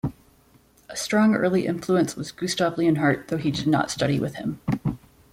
A 0.89 0.95
strong 0.97 1.35
early 1.35 1.67
influence 1.67 2.15
was 2.15 2.31
Gustav 2.31 2.75
Leonhardt, 2.79 3.27
though 3.27 3.37
he 3.37 3.51
did 3.51 3.67
not 3.67 3.91
study 3.91 4.19
with 4.19 4.33
him. 4.33 4.59